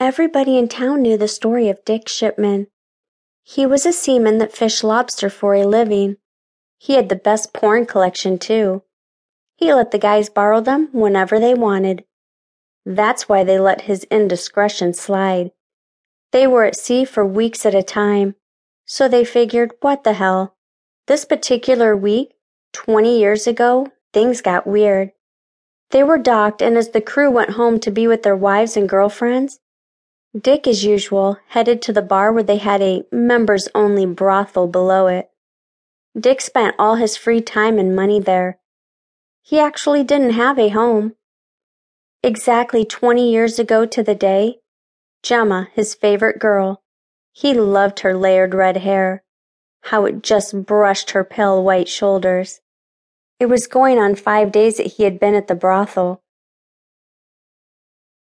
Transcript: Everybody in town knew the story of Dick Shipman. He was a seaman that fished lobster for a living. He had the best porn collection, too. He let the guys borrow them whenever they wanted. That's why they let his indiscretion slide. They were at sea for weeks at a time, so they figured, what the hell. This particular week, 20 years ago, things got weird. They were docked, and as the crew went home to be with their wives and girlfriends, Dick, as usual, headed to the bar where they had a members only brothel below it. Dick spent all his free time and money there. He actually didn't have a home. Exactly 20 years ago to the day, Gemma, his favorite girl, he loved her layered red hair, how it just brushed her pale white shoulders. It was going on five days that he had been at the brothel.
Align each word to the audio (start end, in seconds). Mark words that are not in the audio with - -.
Everybody 0.00 0.56
in 0.56 0.66
town 0.66 1.02
knew 1.02 1.18
the 1.18 1.28
story 1.28 1.68
of 1.68 1.84
Dick 1.84 2.08
Shipman. 2.08 2.68
He 3.42 3.66
was 3.66 3.84
a 3.84 3.92
seaman 3.92 4.38
that 4.38 4.50
fished 4.50 4.82
lobster 4.82 5.28
for 5.28 5.54
a 5.54 5.66
living. 5.66 6.16
He 6.78 6.94
had 6.94 7.10
the 7.10 7.16
best 7.16 7.52
porn 7.52 7.84
collection, 7.84 8.38
too. 8.38 8.82
He 9.56 9.74
let 9.74 9.90
the 9.90 9.98
guys 9.98 10.30
borrow 10.30 10.62
them 10.62 10.88
whenever 10.92 11.38
they 11.38 11.52
wanted. 11.52 12.04
That's 12.86 13.28
why 13.28 13.44
they 13.44 13.58
let 13.58 13.82
his 13.82 14.04
indiscretion 14.04 14.94
slide. 14.94 15.50
They 16.32 16.46
were 16.46 16.64
at 16.64 16.76
sea 16.76 17.04
for 17.04 17.26
weeks 17.26 17.66
at 17.66 17.74
a 17.74 17.82
time, 17.82 18.36
so 18.86 19.06
they 19.06 19.22
figured, 19.22 19.72
what 19.82 20.04
the 20.04 20.14
hell. 20.14 20.56
This 21.08 21.26
particular 21.26 21.94
week, 21.94 22.32
20 22.72 23.18
years 23.18 23.46
ago, 23.46 23.88
things 24.14 24.40
got 24.40 24.66
weird. 24.66 25.12
They 25.90 26.02
were 26.02 26.16
docked, 26.16 26.62
and 26.62 26.78
as 26.78 26.88
the 26.92 27.02
crew 27.02 27.30
went 27.30 27.50
home 27.50 27.78
to 27.80 27.90
be 27.90 28.08
with 28.08 28.22
their 28.22 28.36
wives 28.36 28.78
and 28.78 28.88
girlfriends, 28.88 29.58
Dick, 30.38 30.66
as 30.68 30.84
usual, 30.84 31.38
headed 31.48 31.82
to 31.82 31.92
the 31.92 32.02
bar 32.02 32.32
where 32.32 32.42
they 32.42 32.58
had 32.58 32.80
a 32.80 33.04
members 33.10 33.68
only 33.74 34.06
brothel 34.06 34.68
below 34.68 35.08
it. 35.08 35.30
Dick 36.18 36.40
spent 36.40 36.76
all 36.78 36.96
his 36.96 37.16
free 37.16 37.40
time 37.40 37.78
and 37.78 37.96
money 37.96 38.20
there. 38.20 38.58
He 39.42 39.58
actually 39.58 40.04
didn't 40.04 40.32
have 40.34 40.58
a 40.58 40.68
home. 40.68 41.14
Exactly 42.22 42.84
20 42.84 43.30
years 43.30 43.58
ago 43.58 43.86
to 43.86 44.02
the 44.02 44.14
day, 44.14 44.58
Gemma, 45.22 45.68
his 45.74 45.94
favorite 45.94 46.38
girl, 46.38 46.82
he 47.32 47.54
loved 47.54 48.00
her 48.00 48.14
layered 48.14 48.54
red 48.54 48.78
hair, 48.78 49.22
how 49.82 50.04
it 50.04 50.22
just 50.22 50.64
brushed 50.64 51.10
her 51.10 51.24
pale 51.24 51.62
white 51.62 51.88
shoulders. 51.88 52.60
It 53.38 53.46
was 53.46 53.66
going 53.66 53.98
on 53.98 54.14
five 54.14 54.52
days 54.52 54.76
that 54.76 54.94
he 54.94 55.04
had 55.04 55.18
been 55.18 55.34
at 55.34 55.48
the 55.48 55.54
brothel. 55.54 56.22